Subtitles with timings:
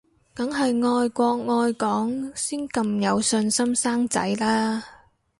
[0.33, 1.29] 梗係愛國
[1.61, 4.83] 愛港先咁有信心生仔啦